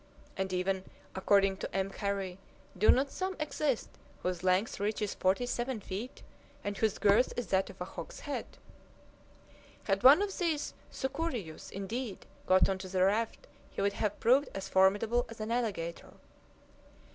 [0.35, 1.91] and even, according to M.
[1.91, 2.39] Carrey,
[2.75, 3.87] do not some exist
[4.23, 6.23] whose length reaches forty seven feet,
[6.63, 8.47] and whose girth is that of a hogshead?
[9.83, 14.49] Had one of these sucurijus, indeed, got on to the raft he would have proved
[14.55, 16.13] as formidable as an alligator.